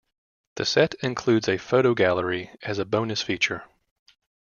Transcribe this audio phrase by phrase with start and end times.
[0.55, 3.65] The set includes a photo gallery as a bonus feature.